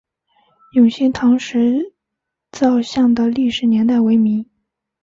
[0.73, 1.93] 永兴堂石
[2.51, 4.49] 造像的历史年代为明。